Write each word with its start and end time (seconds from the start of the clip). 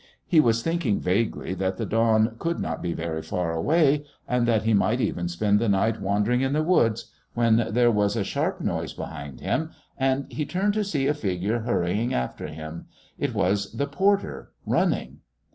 He 0.25 0.39
was 0.39 0.63
thinking 0.63 0.99
vaguely 0.99 1.53
that 1.53 1.77
the 1.77 1.85
dawn 1.85 2.35
could 2.39 2.59
not 2.59 2.81
be 2.81 2.91
very 2.91 3.21
far 3.21 3.51
away, 3.53 4.03
and 4.27 4.47
that 4.47 4.63
he 4.63 4.73
might 4.73 4.99
even 4.99 5.27
spend 5.27 5.59
the 5.59 5.69
night 5.69 6.01
wandering 6.01 6.41
in 6.41 6.53
the 6.53 6.63
woods, 6.63 7.11
when 7.35 7.67
there 7.69 7.91
was 7.91 8.15
a 8.15 8.23
sharp 8.23 8.61
noise 8.61 8.93
behind 8.95 9.41
him 9.41 9.69
and 9.95 10.25
he 10.31 10.43
turned 10.43 10.73
to 10.73 10.83
see 10.83 11.05
a 11.05 11.13
figure 11.13 11.59
hurrying 11.59 12.15
after 12.15 12.47
him. 12.47 12.87
It 13.19 13.35
was 13.35 13.73
the 13.73 13.85
porter 13.85 14.51
running. 14.65 15.19